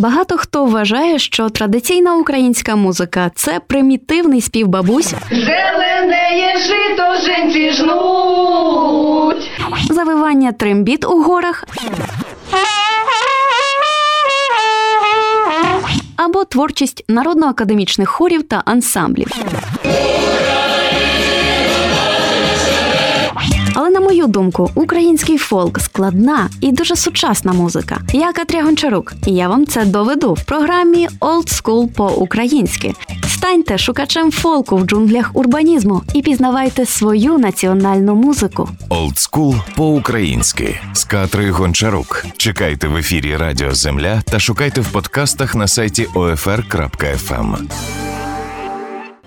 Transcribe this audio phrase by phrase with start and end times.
[0.00, 9.50] Багато хто вважає, що традиційна українська музика це примітивний спів бабусь, Зелене жито женці жнуть.
[9.90, 11.64] завивання трембіт у горах
[16.16, 19.28] або творчість народно-академічних хорів та ансамблів.
[24.20, 28.00] Мою думку, український фолк складна і дуже сучасна музика.
[28.12, 32.94] Я Катря Гончарук, і я вам це доведу в програмі Old School по-українськи.
[33.28, 38.68] Станьте шукачем фолку в джунглях урбанізму і пізнавайте свою національну музику.
[38.88, 42.24] Олдскул по-українськи з Катрою Гончарук.
[42.36, 47.56] Чекайте в ефірі Радіо Земля та шукайте в подкастах на сайті OFR.FM.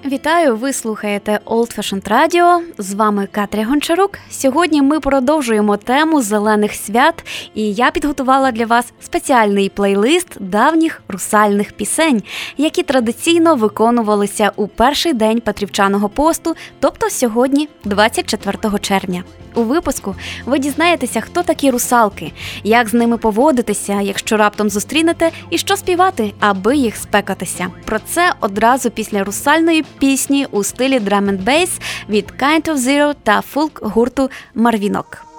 [0.06, 0.56] Вітаю!
[0.56, 2.60] Ви слухаєте Old Fashioned Radio.
[2.78, 4.18] З вами Катря Гончарук.
[4.30, 11.72] Сьогодні ми продовжуємо тему зелених свят, і я підготувала для вас спеціальний плейлист давніх русальних
[11.72, 12.24] пісень,
[12.58, 19.24] які традиційно виконувалися у перший день Петрівчаного посту, тобто сьогодні, 24 червня.
[19.56, 20.16] У випуску
[20.46, 22.32] ви дізнаєтеся, хто такі русалки,
[22.64, 27.68] як з ними поводитися, якщо раптом зустрінете, і що співати, аби їх спекатися.
[27.86, 31.70] Про це одразу після русальної пісні у стилі Drum and Bass
[32.10, 35.33] від Kind of Zero та фолк гурту Марвінок.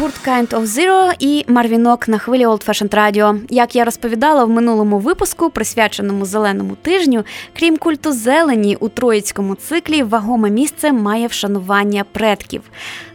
[0.00, 3.40] Kind of Zero і Марвінок на хвилі Old Fashioned Radio.
[3.50, 7.24] Як я розповідала в минулому випуску, присвяченому зеленому тижню,
[7.58, 12.62] крім культу зелені у троїцькому циклі вагоме місце має вшанування предків.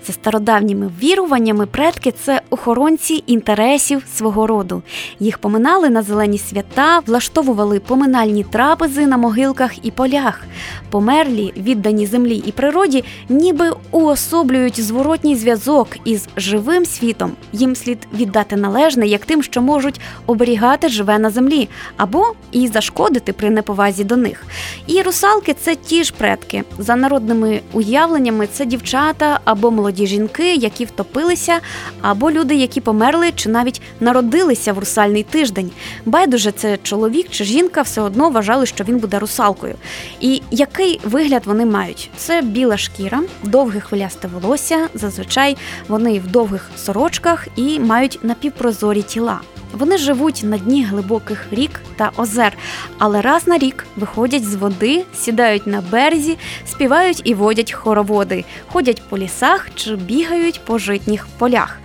[0.07, 4.81] За стародавніми віруваннями, предки це охоронці інтересів свого роду.
[5.19, 10.43] Їх поминали на зелені свята, влаштовували поминальні трапези на могилках і полях.
[10.89, 17.31] Померлі, віддані землі і природі, ніби уособлюють зворотній зв'язок із живим світом.
[17.53, 23.33] Їм слід віддати належне як тим, що можуть оберігати живе на землі, або і зашкодити
[23.33, 24.45] при неповазі до них.
[24.87, 26.63] І русалки це ті ж предки.
[26.79, 31.59] За народними уявленнями, це дівчата або молоді жінки, які втопилися,
[32.01, 35.71] або люди, які померли чи навіть народилися в русальний тиждень.
[36.05, 39.75] Байдуже, це чоловік чи жінка все одно вважали, що він буде русалкою.
[40.21, 42.09] І який вигляд вони мають?
[42.17, 44.87] Це біла шкіра, довге хвилясте волосся.
[44.93, 45.57] Зазвичай
[45.87, 49.39] вони в довгих сорочках і мають напівпрозорі тіла.
[49.73, 52.57] Вони живуть на дні глибоких рік та озер,
[52.97, 59.01] але раз на рік виходять з води, сідають на березі, співають і водять хороводи, ходять
[59.09, 61.79] по лісах чи бігають по житніх полях.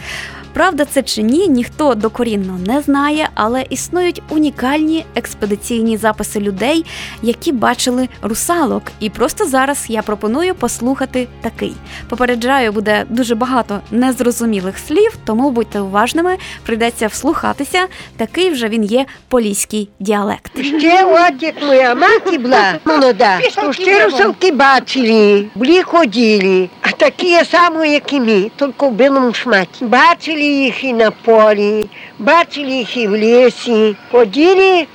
[0.52, 6.84] Правда, це чи ні, ніхто докорінно не знає, але існують унікальні експедиційні записи людей,
[7.22, 8.82] які бачили русалок.
[9.00, 11.74] І просто зараз я пропоную послухати такий.
[12.08, 16.36] Попереджаю, буде дуже багато незрозумілих слів, тому будьте уважними,
[16.66, 17.86] прийдеться вслухатися.
[18.16, 20.64] Такий вже він є поліський діалект.
[20.64, 27.44] Ще от як моя мати була молода, то ще русалки бачили, були ходили, а такі
[27.44, 29.84] самі, як і ми, тільки в білому шматі.
[29.84, 31.86] Бачили їх і на полі,
[32.22, 34.86] бачили їх і в лісі, ходили,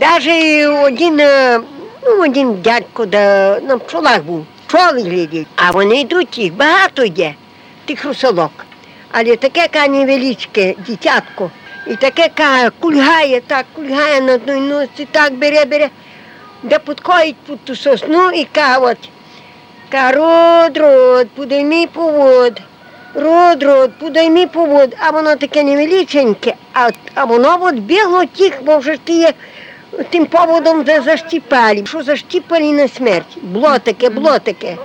[0.00, 1.60] навіть один, е,
[2.06, 7.34] ну, один дядько да, на пчолах був, пчоли глядять, а вони йдуть, їх багато йде,
[7.84, 8.50] тих русалок.
[9.12, 11.50] Але таке ка невеличке дитятко,
[11.86, 15.88] і таке ка кульгає, так кульгає на одній носі, так бере, бере,
[16.62, 18.98] де підходить під ту сосну і ка от,
[19.90, 22.60] ка род, род, подойми повод,
[23.14, 28.78] род, род, подойми повод, а воно таке невеличеньке, а, а воно от бігло тих, бо
[28.78, 29.32] вже ж тіє
[30.10, 31.86] тим поводом вже заштіпали.
[31.86, 33.38] Що заштіпали на смерть.
[33.42, 34.76] Було таке, було таке.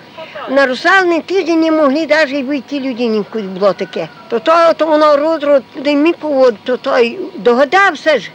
[0.49, 4.07] На русальний тиждень не могли навіть вийти люди нікуди було таке.
[4.29, 8.31] То то, то воно род, род, мій повод, то той догадався ж.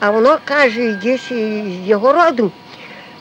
[0.00, 2.50] А воно каже, десь з його роду.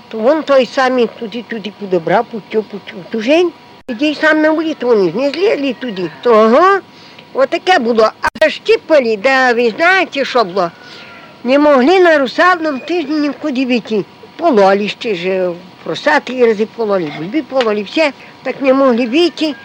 [0.08, 3.52] То він той самий туди, туди подобрав, путю, путю, тужень.
[3.90, 6.12] Іди сам на вулицю, вони ж не злізли туди.
[6.22, 6.80] То ага,
[7.34, 8.12] отаке було.
[8.42, 10.72] А щіпали, да ви знаєте, що було?
[11.44, 14.06] Не могли на русальному тижні нікуди вийти.
[14.38, 15.50] Пололі ще ж,
[15.84, 18.12] просати рази пололі, бульби пололі, все.
[18.44, 19.56] Так не могли вийти.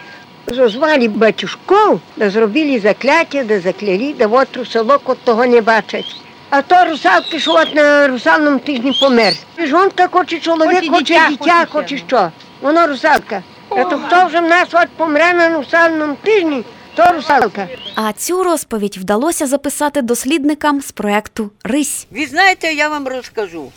[0.47, 6.15] Зазвали батюшков, да зробили закляття, да закляли, да от русалок от того не бачать.
[6.49, 9.33] А то русалки, що от на русальному тижні помер.
[9.57, 12.31] Жонка хоче чоловік, Хоче хоче дитя, хоче хоче що.
[12.61, 13.41] Воно русалка.
[13.71, 17.67] А то хто вже в нас от помре на русальному тижні, то русалка.
[17.95, 22.07] А цю розповідь вдалося записати дослідникам з проекту Рись.
[22.11, 23.71] Ви знаєте, я вам розкажу.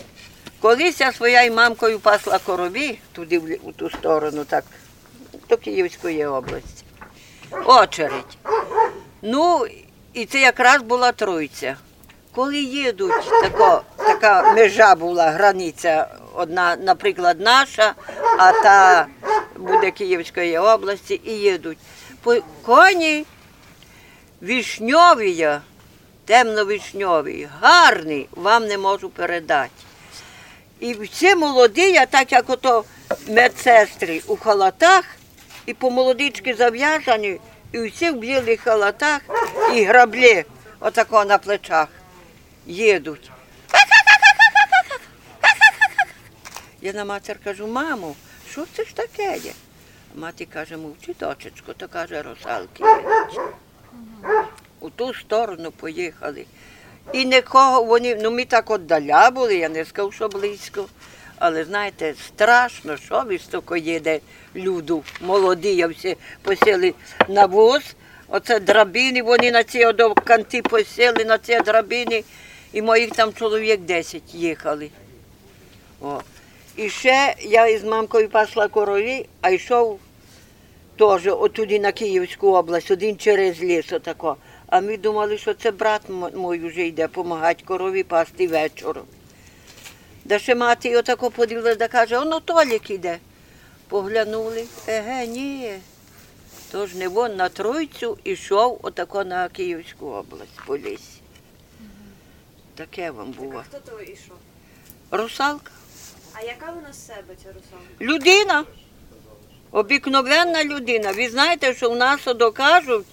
[0.61, 4.65] Колись я своєю мамкою пасла корові туди в у ту сторону, так,
[5.49, 6.85] до Київської області.
[7.67, 8.39] Очередь.
[9.23, 9.67] Ну,
[10.15, 11.77] і це якраз була Троїця.
[12.35, 17.95] Коли їдуть, тако, така межа була, границя, одна, наприклад, наша,
[18.39, 19.07] а та
[19.57, 21.79] буде Київської області, і їдуть.
[22.23, 23.25] По коні
[24.41, 25.61] вишньові, є,
[26.25, 29.71] темно-вишньові, гарний, вам не можу передати.
[30.81, 32.85] І всі молоді, а так як ото
[33.29, 35.05] медсестри у халатах,
[35.67, 37.41] і помолодички зав'язані,
[37.73, 39.21] і всі в білих халатах,
[39.75, 40.45] і граблі
[40.81, 41.89] отако на плечах
[42.67, 43.31] їдуть.
[46.85, 48.15] Я на матір кажу, мамо,
[48.51, 49.53] що це ж таке є?
[50.15, 52.85] Мати каже, мовчи, дочечко, то каже, русалки.
[54.81, 56.47] У ту сторону поїхали.
[57.13, 60.87] І нікого вони, ну ми так отдаля були, я не сказав, що близько.
[61.39, 64.21] Але знаєте, страшно, що високо їде
[64.57, 66.95] люду, молоді, я всі посіли
[67.29, 67.83] на воз.
[68.29, 69.93] Оце драбини, вони на ці
[70.25, 72.25] канти посіли, на ці драбини,
[72.73, 74.91] і моїх там чоловік 10 їхали.
[76.01, 76.21] О.
[76.77, 80.01] І ще я із мамкою пасла корові, а йшов
[80.99, 84.37] теж отуди на Київську область, один через ліс отако.
[84.67, 86.03] А ми думали, що це брат
[86.35, 89.05] мій вже йде допомагати корові пасти вечором.
[90.25, 93.19] Да ще мати отако подивилася, да каже, воно Толік іде.
[93.89, 95.73] Поглянули, еге, ні,
[96.71, 101.21] Тож не вон на Тройцю ішов отако на Київську область по лісі.
[102.75, 103.65] Таке вам було.
[103.69, 104.37] Хто то йшов?
[105.11, 105.71] Русалка.
[106.35, 107.85] А яка вона з себе ця русалка?
[108.01, 108.65] Людина.
[109.71, 111.13] Обікновенна людина.
[111.13, 113.07] Ви знаєте, що в нас докажуть,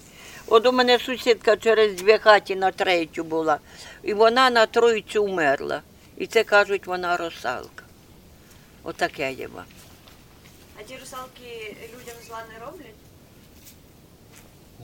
[0.48, 3.60] от у мене сусідка через дві хаті на третю була,
[4.04, 5.82] і вона на тройцю вмерла.
[6.18, 7.84] І це кажуть, вона русалка.
[8.84, 9.48] Отаке є.
[9.48, 9.66] вам.
[10.80, 12.96] А ті русалки людям зла не роблять?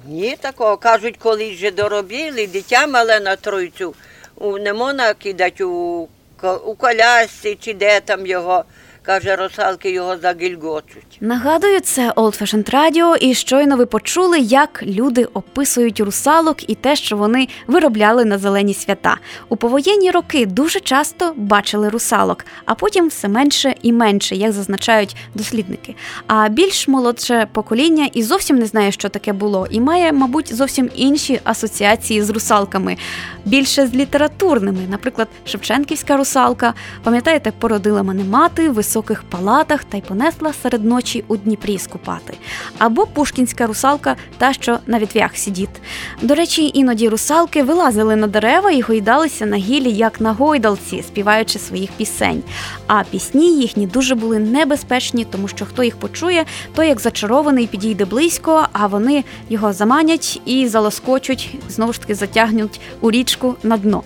[0.06, 0.78] Ні, такого.
[0.78, 3.96] Кажуть, колись же доробили, дитя мале на тройцю.
[4.42, 6.08] Не можна кидати у,
[6.44, 8.66] у колясці чи де там його.
[9.08, 11.18] Каже, русалки його загільгочуть.
[11.22, 16.96] Нагадую, це Old Fashioned Radio, і щойно ви почули, як люди описують русалок і те,
[16.96, 19.18] що вони виробляли на зелені свята.
[19.50, 25.16] У повоєнні роки дуже часто бачили русалок, а потім все менше і менше, як зазначають
[25.36, 25.96] дослідники.
[26.28, 30.90] А більш молодше покоління і зовсім не знає, що таке було, і має, мабуть, зовсім
[30.96, 32.98] інші асоціації з русалками,
[33.46, 34.80] більше з літературними.
[34.90, 36.74] Наприклад, Шевченківська русалка,
[37.04, 42.34] пам'ятаєте, породила мене мати в високих палатах та й понесла серед ночі у Дніпрі скупати.
[42.78, 45.82] Або Пушкінська русалка, та що на вітвях сидить.
[46.22, 51.60] До речі, іноді русалки вилазили на дерева і гойдалися на гілі, як на гойдалці, співаючи
[51.60, 52.44] своїх пісень.
[52.88, 58.06] А пісні їхні дуже були небезпечні, тому що хто їх почує, той як зачарований підійде
[58.06, 64.04] близько, а вони його заманять і залоскочуть, знову ж таки затягнуть у річку на дно.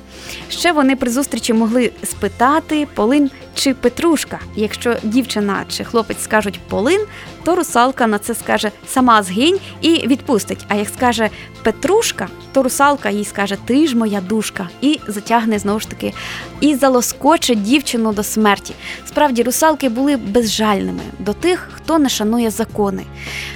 [0.50, 4.40] Ще вони при зустрічі могли спитати Полин чи Петрушка.
[4.56, 7.06] Якщо дівчина чи хлопець скажуть Полин,
[7.44, 10.66] то русалка на це скаже сама згинь і відпустить.
[10.68, 11.30] А як скаже
[11.64, 16.14] Петрушка, то русалка їй скаже Ти ж моя душка, і затягне знову ж таки
[16.62, 18.74] і залоскоче дівчину до смерті.
[19.08, 23.04] Справді, русалки були безжальними до тих, хто не шанує закони.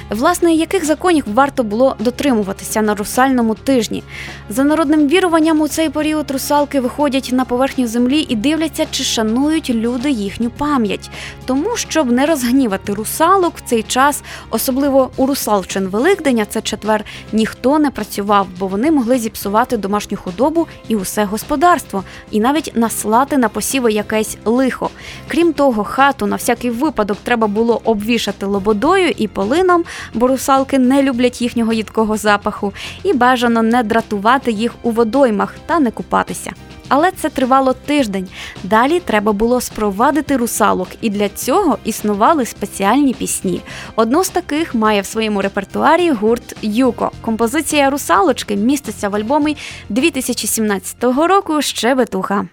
[0.10, 4.04] Власне, яких законів варто було дотримуватися на русальному тижні?
[4.50, 9.70] За народним віруванням у цей період русалки виходять на поверхню землі і дивляться, чи шанують
[9.70, 11.10] люди їхню пам'ять.
[11.46, 17.79] Тому, щоб не розгнівати русалок в цей час, особливо у русалчин Великденя, це четвер, ніхто
[17.79, 23.50] не працював, бо вони могли зіпсувати домашню худобу і усе господарство, і навіть наслати на
[23.50, 24.89] посіви якесь лихо.
[25.27, 31.03] Крім того, хату на всякий випадок треба було обвішати лободою і полином, бо русалки не
[31.03, 36.51] люблять їхнього їдкого запаху, і бажано не дратувати їх у водоймах та не купатися.
[36.88, 38.27] Але це тривало тиждень.
[38.63, 43.62] Далі треба було спровадити русалок, і для цього існували спеціальні пісні.
[43.96, 47.12] Одну з таких має в своєму репертуарі гурт Юко.
[47.22, 49.58] Композиція русалочки міститься в альбомі
[49.89, 52.48] 2017 року Щебетуха.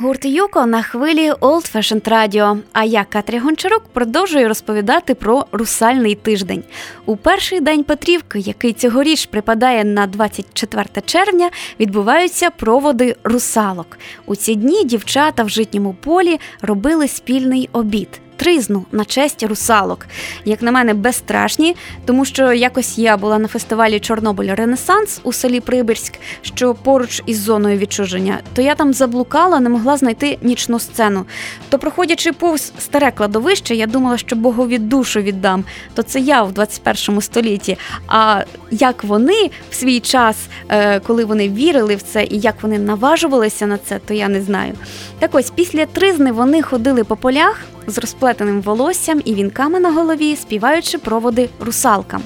[0.00, 6.14] Гурт Юко на хвилі Old Fashioned Radio, А я Катря Гончарук продовжую розповідати про русальний
[6.14, 6.64] тиждень.
[7.06, 13.98] У перший день Петрівки, який цьогоріч припадає на 24 червня, відбуваються проводи русалок.
[14.26, 20.06] У ці дні дівчата в житньому полі робили спільний обід тризну на честь русалок.
[20.44, 25.60] Як на мене, безстрашні, тому що якось я була на фестивалі Чорнобиль Ренесанс у селі
[25.60, 31.24] Прибирськ, що поруч із зоною відчуження, то я там заблукала, не могла знайти нічну сцену.
[31.68, 35.64] То, проходячи повз старе кладовище, я думала, що Богові душу віддам.
[35.94, 37.78] То це я в 21 столітті.
[38.06, 40.36] А як вони в свій час,
[40.68, 44.42] е, коли вони вірили в це і як вони наважувалися на це, то я не
[44.42, 44.74] знаю.
[45.18, 50.36] Так ось після тризни вони ходили по полях з розплетеним волоссям і вінками на голові,
[50.36, 52.22] співаючи проводи русалкам.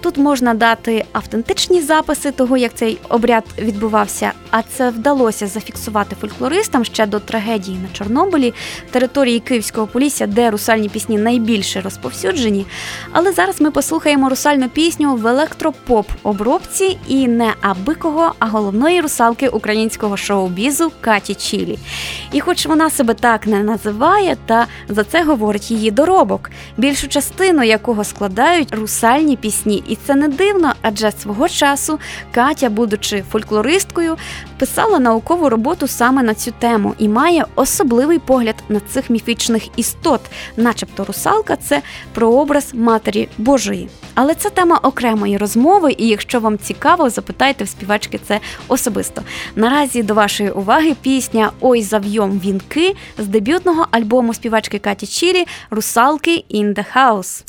[0.00, 6.84] Тут можна дати автентичні записи того, як цей обряд відбувався, а це вдалося зафіксувати фольклористам
[6.84, 8.54] ще до трагедії на Чорнобилі,
[8.90, 12.66] території Київського полісся, де русальні пісні найбільше розповсюджені.
[13.12, 19.00] Але зараз ми послухаємо русальну пісню в електропоп обробці і не аби кого, а головної
[19.00, 21.78] русалки українського шоу-бізу Каті Чілі.
[22.32, 27.62] І хоч вона себе так не називає, та за це говорить її доробок, більшу частину
[27.62, 29.84] якого складають русальні пісні.
[29.88, 31.98] І це не дивно, адже свого часу
[32.34, 34.16] Катя, будучи фольклористкою,
[34.58, 40.20] писала наукову роботу саме на цю тему і має особливий погляд на цих міфічних істот,
[40.56, 41.82] начебто русалка це
[42.14, 43.88] прообраз Матері Божої.
[44.14, 49.22] Але це тема окремої розмови, і якщо вам цікаво, запитайте в співачки це особисто.
[49.56, 56.44] Наразі до вашої уваги пісня Ой зав'йом вінки з дебютного альбому співачки Каті Чірі Русалки
[56.50, 57.44] in the House.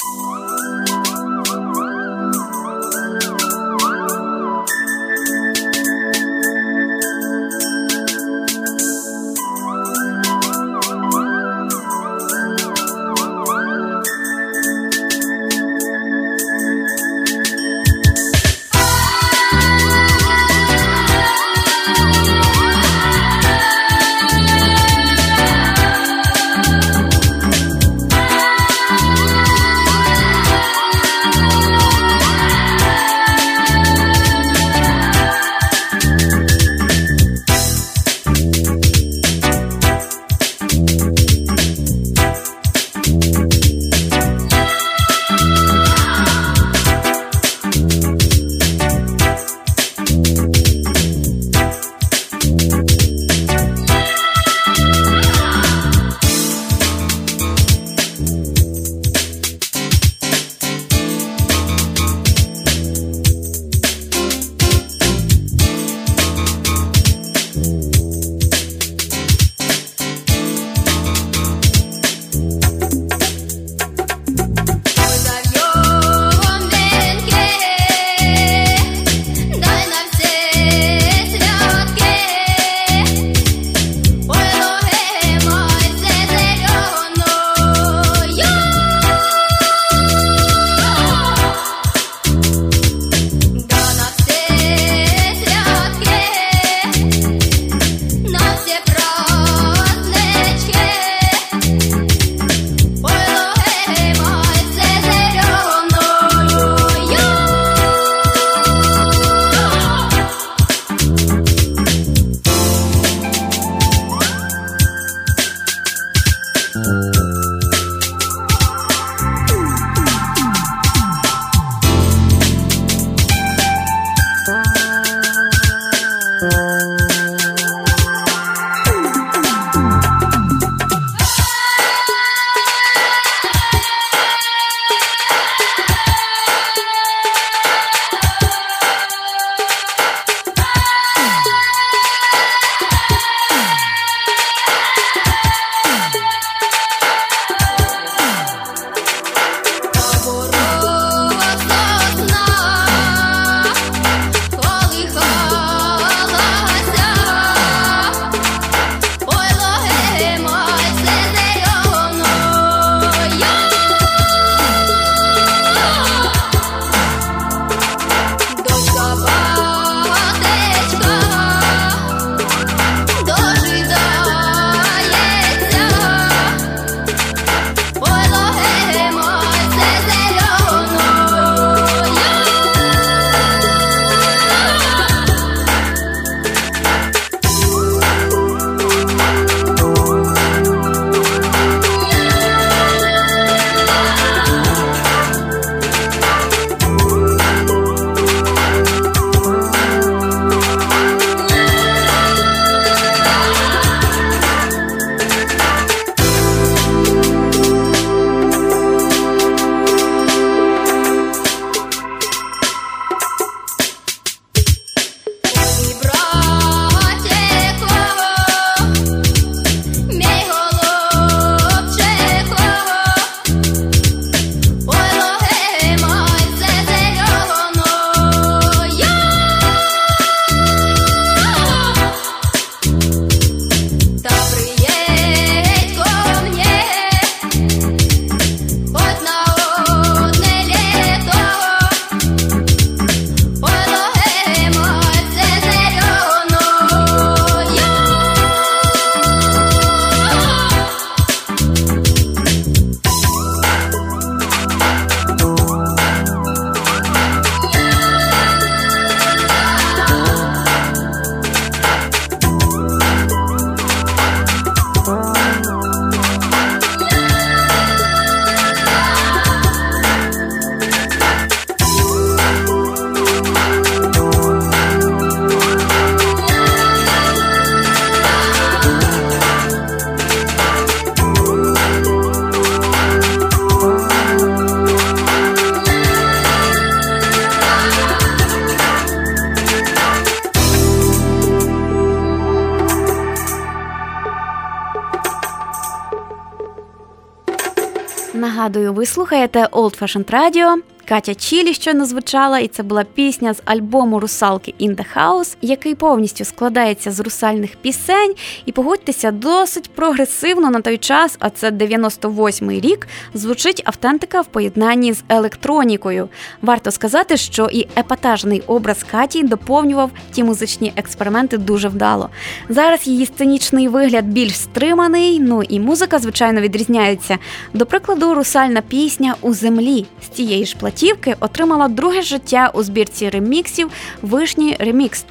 [298.67, 300.75] Нагадую, ви слухаєте Old Fashioned Radio.
[301.09, 305.95] Катя Чілі щойно звучала, і це була пісня з альбому Русалки in the House, який
[305.95, 308.33] повністю складається з русальних пісень.
[308.65, 315.13] І погодьтеся, досить прогресивно на той час, а це 98-й рік, звучить автентика в поєднанні
[315.13, 316.29] з електронікою.
[316.61, 322.29] Варто сказати, що і епатажний образ Каті доповнював ті музичні експерименти дуже вдало.
[322.69, 327.37] Зараз її сценічний вигляд більш стриманий, ну і музика, звичайно, відрізняється.
[327.73, 332.83] До прикладу, русальна пісня у землі з тієї ж платі платівки отримала друге життя у
[332.83, 335.25] збірці реміксів Вишні Ремікст.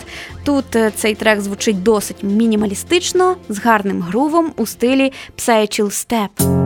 [0.45, 6.66] Тут е, цей трек звучить досить мінімалістично, з гарним грувом у стилі Psychill Step.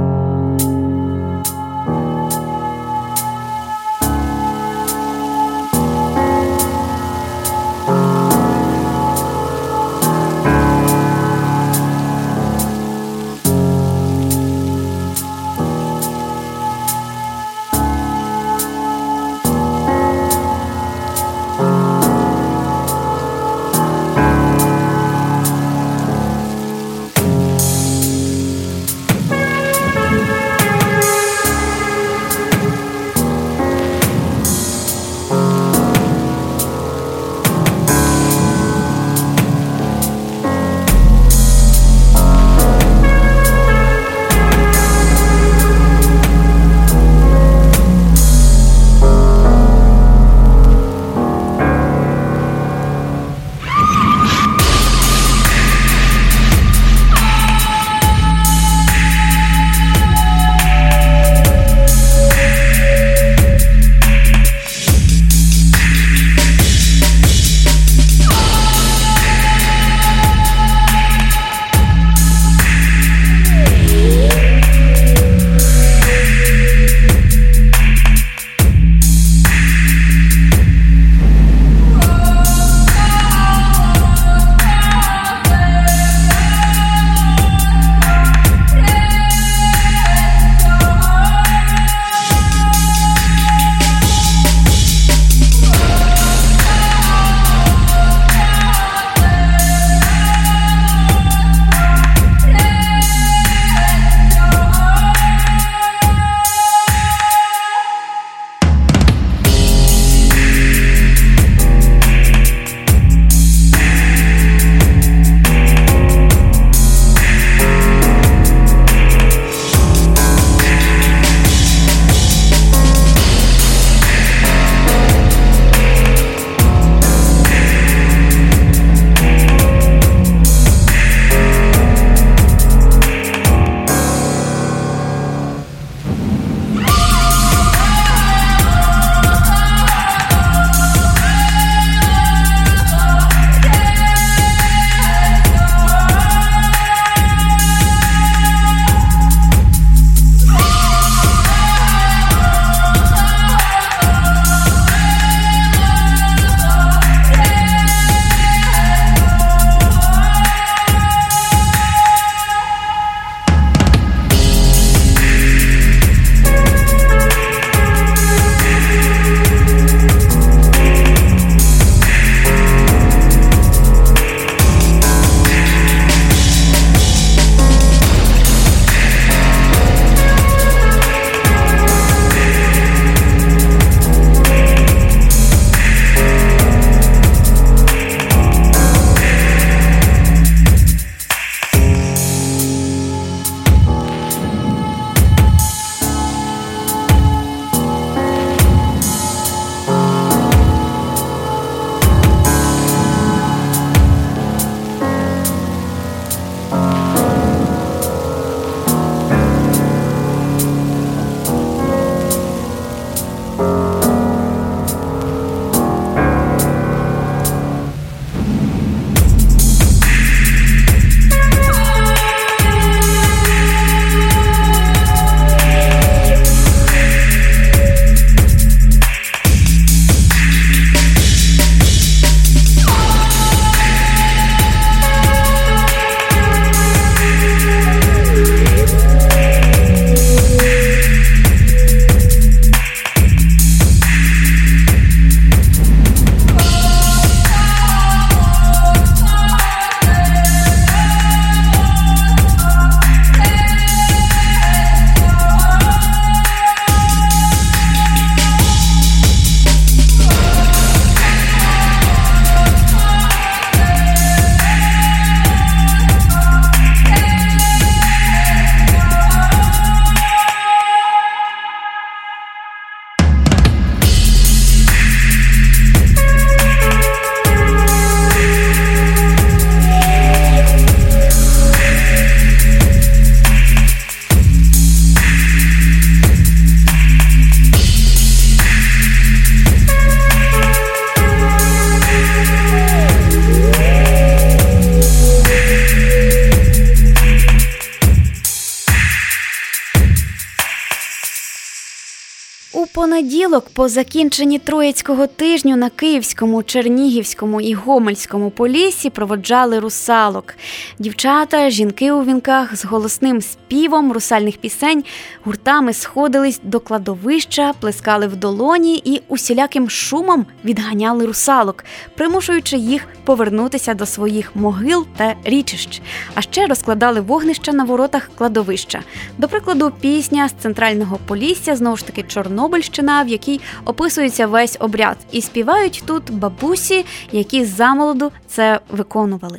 [303.73, 310.55] По закінченні Троїцького тижню на Київському, Чернігівському і Гомельському полісі проводжали русалок.
[310.99, 315.05] Дівчата, жінки у вінках з голосним співом русальних пісень
[315.45, 323.95] гуртами сходились до кладовища, плескали в долоні і усіляким шумом відганяли русалок, примушуючи їх повернутися
[323.95, 326.03] до своїх могил та річищ.
[326.35, 329.03] А ще розкладали вогнища на воротах кладовища.
[329.39, 335.17] До прикладу, пісня з центрального полісся знову ж таки Чорнобильщина, в якій описується весь обряд,
[335.33, 339.59] і співають тут бабусі, які замолоду це виконували.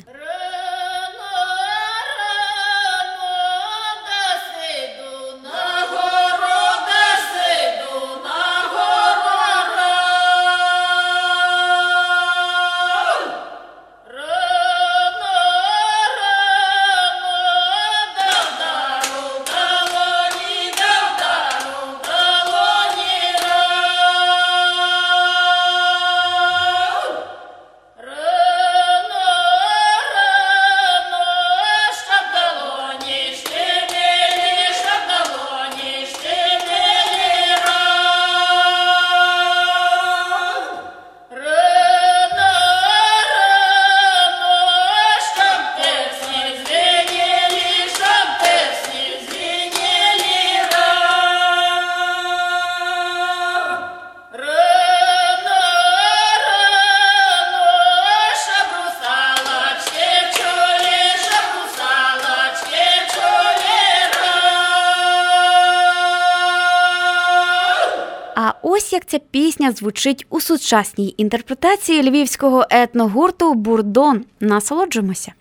[68.63, 74.25] Ось як ця пісня звучить у сучасній інтерпретації львівського етногурту Бурдон.
[74.39, 75.31] Насолоджуємося.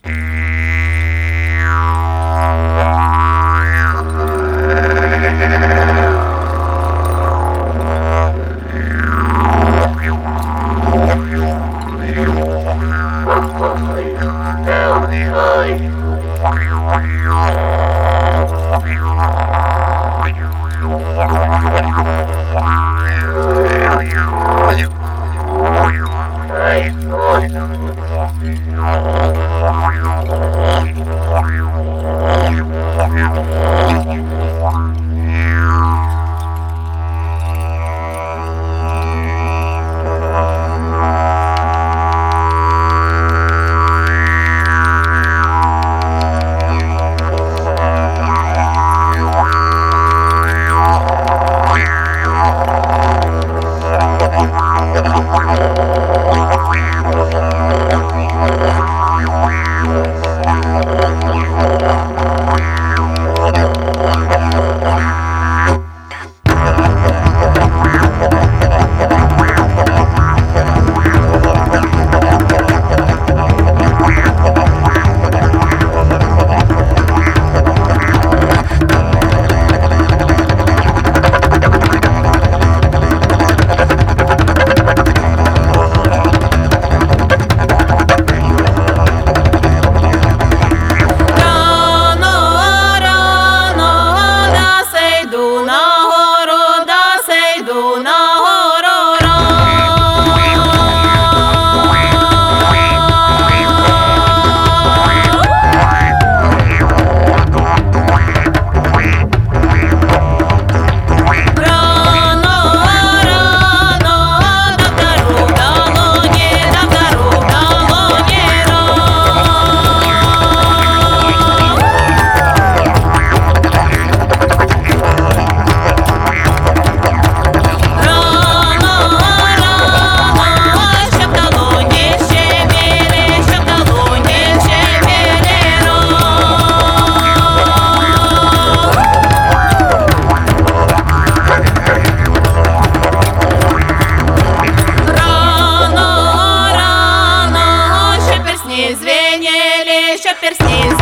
[150.20, 150.99] deixa perceber.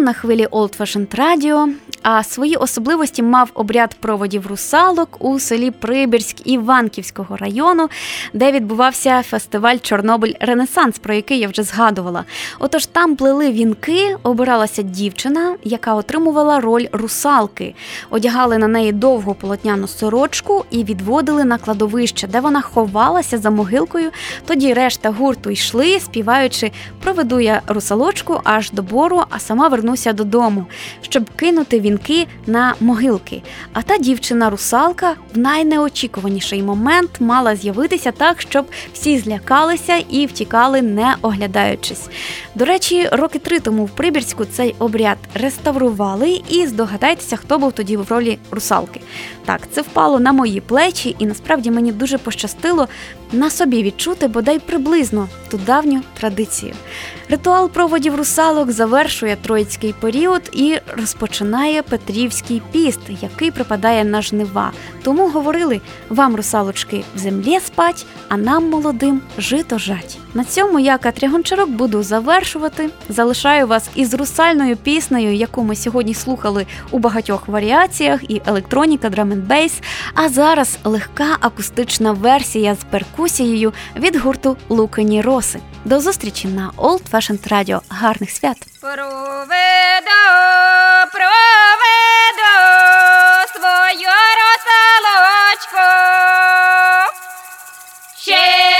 [0.00, 1.68] На хвилі Old Fashioned Radio,
[2.02, 7.88] а свої особливості мав обряд проводів русалок у селі Прибірськ Іванківського району,
[8.32, 12.24] де відбувався фестиваль Чорнобиль Ренесанс, про який я вже згадувала.
[12.58, 17.74] Отож там плели вінки, обиралася дівчина, яка отримувала роль русалки,
[18.10, 24.10] одягали на неї довгу полотняну сорочку і відводили на кладовище, де вона ховалася за могилкою.
[24.46, 26.72] Тоді решта гурту йшли, співаючи
[27.02, 30.66] Проведу я русалочку аж до бору, а сама вернуся додому,
[31.00, 33.42] щоб кинути вінки на могилки.
[33.72, 41.14] А та дівчина-русалка в найнеочікуваніший момент мала з'явитися так, щоб всі злякалися і втікали, не
[41.22, 42.08] оглядаючись.
[42.54, 47.96] До речі, роки три тому в Прибірську цей обряд реставрували, і здогадайтеся, хто був тоді
[47.96, 49.00] в ролі русалки.
[49.44, 52.88] Так, це впало на мої плечі, і насправді мені дуже пощастило
[53.32, 56.74] на собі відчути бодай приблизно ту давню традицію.
[57.28, 64.72] Ритуал проводів русалок завершує троїцький період і розпочинає Петрівський піст, який припадає на жнива.
[65.02, 70.18] Тому говорили вам, русалочки, в землі спать, а нам молодим жито жать.
[70.38, 72.90] На цьому я Катря Гончарок буду завершувати.
[73.08, 79.33] Залишаю вас із русальною піснею, яку ми сьогодні слухали у багатьох варіаціях, і електроніка, drum
[79.33, 79.80] and bass.
[80.14, 85.60] А зараз легка акустична версія з перкусією від гурту Лукані Роси.
[85.84, 87.80] До зустрічі на Old Fashioned Radio.
[87.88, 88.56] Гарних свят!
[88.80, 89.06] Проведу,
[91.12, 92.54] проведу
[93.54, 95.88] свою росалочку.
[98.24, 98.77] Черебор,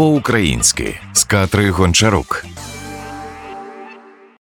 [0.00, 2.44] по-українськи з Катрою Гончарук.